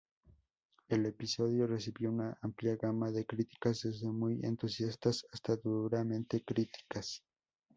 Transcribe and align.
El 0.89 1.05
episodio 1.05 1.67
recibió 1.67 2.09
una 2.09 2.35
amplia 2.41 2.75
gama 2.75 3.11
de 3.11 3.23
críticas, 3.23 3.83
desde 3.83 4.07
muy 4.11 4.39
entusiastas 4.43 5.27
hasta 5.31 5.57
duramente 5.57 6.41
críticas. 6.43 7.21